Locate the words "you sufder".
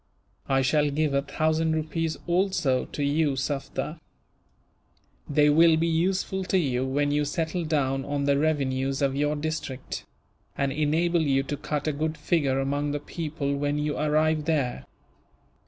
3.03-3.99